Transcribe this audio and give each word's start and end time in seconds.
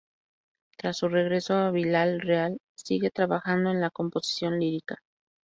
Tras 0.77 0.97
su 0.97 1.09
regreso 1.09 1.53
a 1.53 1.69
Vila-real 1.69 2.57
sigue 2.75 3.11
trabajando 3.11 3.69
en 3.69 3.79
la 3.81 3.91
composición 3.91 4.57
lírica. 4.59 4.95